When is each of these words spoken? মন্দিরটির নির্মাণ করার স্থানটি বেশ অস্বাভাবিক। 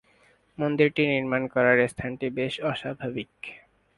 মন্দিরটির 0.57 1.07
নির্মাণ 1.09 1.43
করার 1.47 1.77
স্থানটি 1.87 2.27
বেশ 2.37 2.53
অস্বাভাবিক। 2.63 3.31